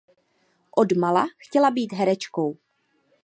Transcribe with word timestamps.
Od 0.77 0.91
mala 0.91 1.25
chtěla 1.39 1.71
být 1.71 1.93
herečkou. 1.93 2.57